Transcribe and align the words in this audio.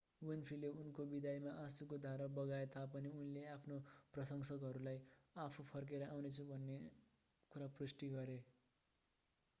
विन्फ्रेले 0.21 0.69
उनको 0.75 1.03
विदाईमा 1.09 1.51
आँशुको 1.63 1.99
धारा 2.05 2.27
बगाए 2.31 2.69
तापनि 2.71 3.11
उनीले 3.15 3.43
आफ्ना 3.51 3.77
प्रशंसकहरूलाई 4.15 5.03
आफू 5.39 5.67
फर्केर 5.69 6.09
आउनेछु 6.09 6.49
भन्ने 6.49 6.81
कुरा 7.51 7.71
स्पष्ट 7.71 8.11
पारिन् 8.11 8.45